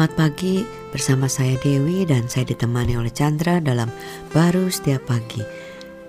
Selamat 0.00 0.32
pagi 0.32 0.64
bersama 0.96 1.28
saya 1.28 1.60
Dewi 1.60 2.08
dan 2.08 2.24
saya 2.24 2.48
ditemani 2.48 2.96
oleh 2.96 3.12
Chandra 3.12 3.60
dalam 3.60 3.92
Baru 4.32 4.72
Setiap 4.72 5.04
Pagi. 5.04 5.44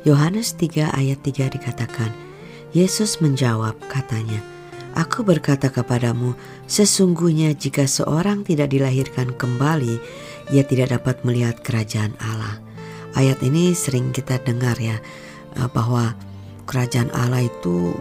Yohanes 0.07 0.55
3 0.55 0.95
ayat 0.95 1.19
3 1.19 1.51
dikatakan, 1.51 2.07
Yesus 2.71 3.19
menjawab 3.19 3.75
katanya, 3.91 4.39
Aku 4.95 5.27
berkata 5.27 5.67
kepadamu, 5.67 6.39
sesungguhnya 6.71 7.51
jika 7.51 7.83
seorang 7.83 8.47
tidak 8.47 8.71
dilahirkan 8.71 9.35
kembali, 9.35 9.99
ia 10.55 10.63
tidak 10.63 10.95
dapat 10.95 11.27
melihat 11.27 11.59
kerajaan 11.59 12.15
Allah. 12.23 12.63
Ayat 13.19 13.43
ini 13.43 13.75
sering 13.75 14.15
kita 14.15 14.39
dengar 14.39 14.79
ya, 14.79 15.03
eh, 15.59 15.67
bahwa 15.67 16.15
kerajaan 16.63 17.11
Allah 17.11 17.43
itu 17.43 17.91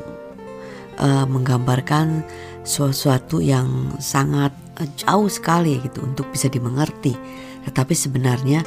uh, 1.03 1.27
menggambarkan 1.27 2.23
sesuatu 2.71 3.43
yang 3.43 3.99
sangat 3.99 4.55
uh, 4.79 4.87
jauh 4.95 5.27
sekali 5.27 5.83
gitu 5.83 6.07
untuk 6.07 6.31
bisa 6.31 6.47
dimengerti. 6.47 7.19
Tetapi 7.67 7.93
sebenarnya 7.93 8.63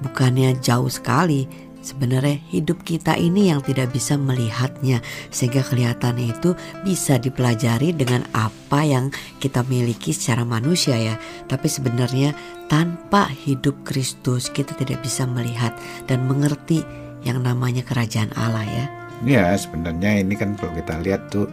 bukannya 0.00 0.56
jauh 0.64 0.88
sekali, 0.88 1.44
sebenarnya 1.84 2.42
hidup 2.50 2.82
kita 2.82 3.14
ini 3.14 3.54
yang 3.54 3.62
tidak 3.62 3.94
bisa 3.94 4.18
melihatnya 4.18 4.98
sehingga 5.30 5.62
kelihatannya 5.62 6.34
itu 6.34 6.58
bisa 6.82 7.20
dipelajari 7.20 7.94
dengan 7.94 8.26
apa 8.34 8.82
yang 8.82 9.14
kita 9.38 9.62
miliki 9.70 10.10
secara 10.10 10.42
manusia 10.42 10.98
ya. 10.98 11.14
Tapi 11.46 11.68
sebenarnya 11.70 12.34
tanpa 12.66 13.30
hidup 13.30 13.86
Kristus 13.86 14.50
kita 14.50 14.74
tidak 14.74 15.04
bisa 15.06 15.22
melihat 15.28 15.76
dan 16.10 16.26
mengerti 16.26 16.82
yang 17.22 17.44
namanya 17.46 17.86
kerajaan 17.86 18.34
Allah 18.34 18.66
ya. 18.66 19.05
Ya 19.24 19.56
sebenarnya 19.56 20.20
ini 20.20 20.36
kan 20.36 20.52
kalau 20.60 20.76
kita 20.76 21.00
lihat 21.00 21.32
tuh 21.32 21.48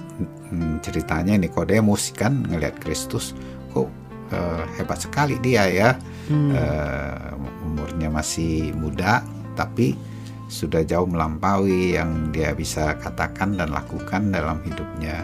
hmm, 0.52 0.84
ceritanya 0.84 1.40
Nikodemus 1.40 2.12
kan 2.12 2.44
ngelihat 2.52 2.76
Kristus 2.84 3.32
kok 3.72 3.88
uh, 4.36 4.64
hebat 4.76 5.00
sekali 5.00 5.40
dia 5.40 5.72
ya 5.72 5.90
hmm. 6.28 6.52
uh, 6.52 7.32
umurnya 7.64 8.12
masih 8.12 8.76
muda 8.76 9.24
tapi 9.56 9.96
sudah 10.52 10.84
jauh 10.84 11.08
melampaui 11.08 11.96
yang 11.96 12.30
dia 12.36 12.52
bisa 12.52 13.00
katakan 13.00 13.56
dan 13.56 13.72
lakukan 13.72 14.30
dalam 14.30 14.60
hidupnya 14.68 15.24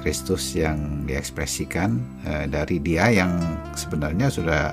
Kristus 0.00 0.56
yang 0.56 1.04
diekspresikan 1.04 2.00
uh, 2.24 2.48
dari 2.48 2.80
dia 2.80 3.12
yang 3.12 3.36
sebenarnya 3.76 4.32
sudah 4.32 4.72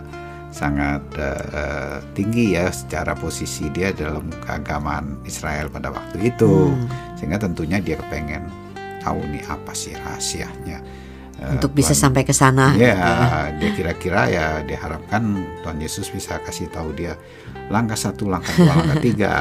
sangat 0.51 1.01
uh, 1.15 2.03
tinggi 2.11 2.59
ya 2.59 2.67
secara 2.69 3.15
posisi 3.15 3.71
dia 3.71 3.95
dalam 3.95 4.27
keagamaan 4.43 5.23
Israel 5.23 5.71
pada 5.71 5.89
waktu 5.91 6.31
itu. 6.31 6.75
Hmm. 6.75 6.87
sehingga 7.15 7.39
tentunya 7.39 7.79
dia 7.79 7.95
kepengen 7.95 8.45
tahu 9.01 9.21
nih 9.31 9.43
apa 9.49 9.73
sih 9.73 9.97
rahasianya 9.97 10.79
uh, 11.41 11.53
untuk 11.57 11.73
bisa 11.73 11.97
sampai 11.97 12.21
ke 12.21 12.33
sana 12.33 12.77
ya, 12.77 12.93
ya. 12.93 13.41
dia 13.57 13.71
kira-kira 13.73 14.21
ya 14.29 14.45
diharapkan 14.61 15.41
Tuhan 15.65 15.77
Yesus 15.81 16.13
bisa 16.13 16.37
kasih 16.45 16.69
tahu 16.69 16.93
dia 16.93 17.17
langkah 17.71 17.97
satu 17.97 18.27
langkah 18.27 18.53
dua 18.59 18.75
langkah 18.77 18.99
tiga. 18.99 19.33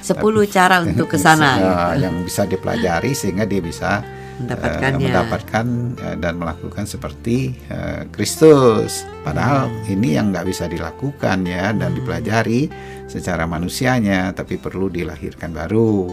Sepuluh 0.00 0.48
cara 0.48 0.80
untuk 0.80 1.12
ke 1.12 1.18
sana 1.20 1.48
uh, 1.60 1.92
yang 2.02 2.24
bisa 2.24 2.48
dipelajari 2.48 3.12
sehingga 3.12 3.44
dia 3.44 3.60
bisa 3.60 4.00
mendapatkannya. 4.40 4.98
Uh, 4.98 5.06
mendapatkan 5.06 5.66
uh, 6.02 6.16
dan 6.18 6.34
melakukan 6.40 6.84
seperti 6.88 7.54
uh, 7.70 8.08
Kristus. 8.10 9.06
Padahal 9.22 9.70
hmm. 9.70 9.94
ini 9.94 10.18
yang 10.18 10.34
nggak 10.34 10.46
bisa 10.48 10.66
dilakukan 10.66 11.46
ya 11.46 11.70
dan 11.70 11.94
hmm. 11.94 11.98
dipelajari 12.02 12.62
secara 13.06 13.46
manusianya, 13.46 14.34
tapi 14.34 14.58
perlu 14.58 14.90
dilahirkan 14.90 15.54
baru. 15.54 16.10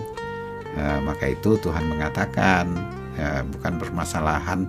Uh, 0.71 0.99
maka 1.03 1.27
itu 1.27 1.59
Tuhan 1.59 1.83
mengatakan 1.89 2.65
uh, 3.19 3.41
bukan 3.57 3.73
permasalahan 3.81 4.59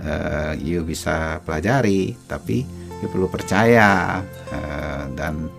uh, 0.00 0.52
you 0.56 0.86
bisa 0.86 1.42
pelajari, 1.44 2.16
tapi 2.24 2.64
you 3.02 3.08
perlu 3.10 3.28
percaya 3.28 4.22
uh, 4.54 5.04
dan 5.12 5.50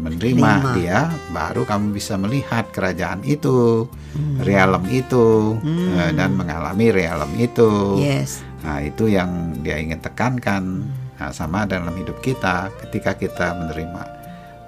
menerima 0.00 0.50
Lima. 0.50 0.72
dia 0.74 1.12
baru 1.30 1.68
kamu 1.68 1.92
bisa 1.92 2.16
melihat 2.16 2.72
kerajaan 2.72 3.20
itu 3.22 3.84
hmm. 4.16 4.40
realem 4.42 4.84
itu 4.88 5.60
hmm. 5.60 5.88
uh, 6.00 6.10
dan 6.16 6.32
mengalami 6.34 6.88
realem 6.88 7.30
itu 7.36 8.00
yes. 8.00 8.40
nah 8.64 8.80
itu 8.80 9.12
yang 9.12 9.54
dia 9.60 9.76
ingin 9.76 10.00
tekankan 10.00 10.88
hmm. 10.88 11.20
nah, 11.20 11.30
sama 11.30 11.68
dalam 11.68 11.92
hidup 11.92 12.18
kita 12.24 12.72
ketika 12.88 13.14
kita 13.14 13.52
menerima 13.52 14.02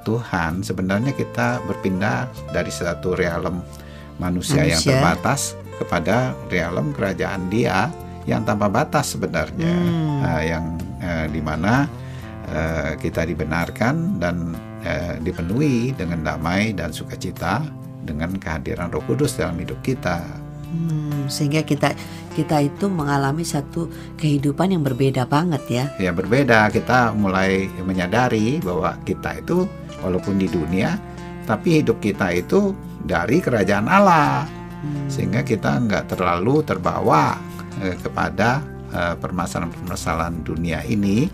Tuhan 0.05 0.61
sebenarnya 0.61 1.17
kita 1.17 1.63
berpindah 1.65 2.29
dari 2.51 2.71
satu 2.71 3.15
realem 3.17 3.65
manusia, 4.21 4.63
manusia. 4.63 4.71
yang 4.77 4.83
terbatas 4.83 5.57
kepada 5.81 6.37
realem 6.53 6.93
kerajaan 6.93 7.49
dia 7.49 7.89
yang 8.29 8.47
tanpa 8.47 8.71
batas 8.71 9.19
sebenarnya 9.19 9.73
hmm. 9.73 10.19
uh, 10.23 10.43
yang 10.45 10.65
uh, 11.03 11.27
di 11.27 11.41
mana 11.43 11.89
uh, 12.47 12.95
kita 13.01 13.27
dibenarkan 13.27 14.23
dan 14.23 14.55
eh, 14.83 15.15
dipenuhi 15.23 15.95
dengan 15.95 16.23
damai 16.27 16.75
dan 16.75 16.91
sukacita 16.91 17.63
dengan 18.03 18.35
kehadiran 18.37 18.91
Roh 18.91 19.03
Kudus 19.07 19.39
dalam 19.39 19.59
hidup 19.59 19.79
kita. 19.81 20.23
Hmm, 20.73 21.29
sehingga 21.29 21.63
kita 21.63 21.93
kita 22.33 22.65
itu 22.65 22.89
mengalami 22.89 23.45
satu 23.45 23.93
kehidupan 24.17 24.73
yang 24.73 24.83
berbeda 24.83 25.29
banget 25.29 25.63
ya. 25.69 25.85
Ya 26.01 26.11
berbeda. 26.11 26.73
Kita 26.73 27.13
mulai 27.13 27.69
menyadari 27.85 28.59
bahwa 28.65 28.97
kita 29.05 29.37
itu 29.39 29.69
walaupun 30.01 30.41
di 30.41 30.49
dunia, 30.49 30.97
tapi 31.45 31.85
hidup 31.85 32.01
kita 32.01 32.33
itu 32.33 32.73
dari 33.05 33.39
kerajaan 33.45 33.87
Allah. 33.87 34.49
Hmm. 34.83 35.07
Sehingga 35.13 35.45
kita 35.45 35.77
nggak 35.77 36.17
terlalu 36.17 36.65
terbawa 36.65 37.37
eh, 37.85 37.95
kepada 38.01 38.65
eh, 38.91 39.15
permasalahan-permasalahan 39.21 40.41
dunia 40.41 40.81
ini 40.89 41.29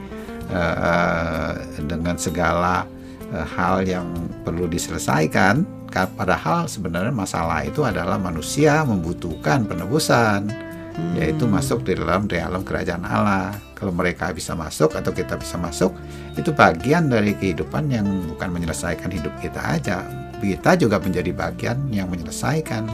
eh, 0.50 1.52
dengan 1.86 2.18
segala 2.18 2.97
Eh, 2.97 2.97
hal 3.32 3.84
yang 3.84 4.08
perlu 4.44 4.64
diselesaikan 4.70 5.66
padahal 5.88 6.70
sebenarnya 6.70 7.10
masalah 7.10 7.64
itu 7.66 7.82
adalah 7.82 8.20
manusia 8.20 8.86
membutuhkan 8.86 9.66
penebusan 9.66 10.46
hmm. 10.94 11.14
yaitu 11.18 11.48
masuk 11.48 11.82
di 11.82 11.98
dalam 11.98 12.28
realem 12.28 12.62
kerajaan 12.62 13.02
Allah. 13.02 13.56
Kalau 13.74 13.94
mereka 13.94 14.34
bisa 14.34 14.58
masuk 14.58 14.98
atau 14.98 15.14
kita 15.14 15.38
bisa 15.38 15.54
masuk 15.54 15.94
itu 16.34 16.50
bagian 16.50 17.06
dari 17.06 17.34
kehidupan 17.34 17.90
yang 17.90 18.06
bukan 18.26 18.50
menyelesaikan 18.50 19.10
hidup 19.10 19.32
kita 19.38 19.62
aja. 19.62 20.02
Kita 20.38 20.78
juga 20.78 21.02
menjadi 21.02 21.34
bagian 21.34 21.90
yang 21.90 22.10
menyelesaikan 22.10 22.86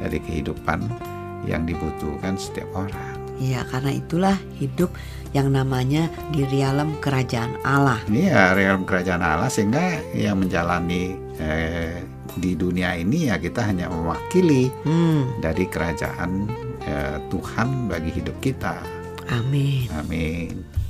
dari 0.00 0.20
kehidupan 0.20 0.80
yang 1.44 1.68
dibutuhkan 1.68 2.36
setiap 2.40 2.68
orang 2.72 3.23
Iya, 3.40 3.66
karena 3.66 3.90
itulah 3.90 4.36
hidup 4.58 4.94
yang 5.34 5.50
namanya 5.50 6.06
di 6.30 6.46
realem 6.46 6.94
kerajaan 7.02 7.58
Allah. 7.66 7.98
Iya, 8.06 8.54
realem 8.54 8.86
kerajaan 8.86 9.22
Allah 9.22 9.50
sehingga 9.50 9.98
yang 10.14 10.38
menjalani 10.38 11.18
eh, 11.42 12.06
di 12.38 12.54
dunia 12.54 12.94
ini 12.98 13.30
ya 13.30 13.38
kita 13.38 13.66
hanya 13.66 13.90
mewakili 13.90 14.70
hmm. 14.86 15.42
dari 15.42 15.66
kerajaan 15.66 16.46
eh, 16.86 17.18
Tuhan 17.30 17.90
bagi 17.90 18.10
hidup 18.14 18.38
kita. 18.38 18.78
Amin. 19.32 19.90
Amin. 19.96 20.83